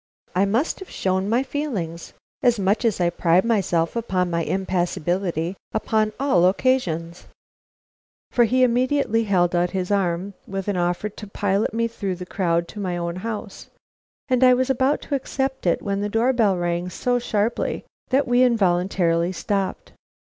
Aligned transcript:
I 0.33 0.45
must 0.45 0.79
have 0.79 0.89
shown 0.89 1.29
my 1.29 1.43
feelings, 1.43 2.13
much 2.57 2.85
as 2.85 2.99
I 2.99 3.11
pride 3.11 3.45
myself 3.45 3.95
upon 3.95 4.31
my 4.31 4.43
impassibility 4.43 5.55
upon 5.73 6.11
all 6.19 6.47
occasions, 6.47 7.27
for 8.31 8.45
he 8.45 8.63
immediately 8.63 9.25
held 9.25 9.55
out 9.55 9.69
his 9.77 9.91
arm, 9.91 10.33
with 10.47 10.67
an 10.67 10.75
offer 10.75 11.07
to 11.09 11.27
pilot 11.27 11.71
me 11.71 11.87
through 11.87 12.15
the 12.15 12.25
crowd 12.25 12.67
to 12.69 12.79
my 12.79 12.97
own 12.97 13.17
house; 13.17 13.69
and 14.27 14.43
I 14.43 14.55
was 14.55 14.71
about 14.71 15.03
to 15.03 15.13
accept 15.13 15.67
it 15.67 15.83
when 15.83 16.01
the 16.01 16.09
door 16.09 16.33
bell 16.33 16.57
rang 16.57 16.89
so 16.89 17.19
sharply 17.19 17.85
that 18.09 18.27
we 18.27 18.41
involuntarily 18.41 19.31
stopped. 19.31 19.91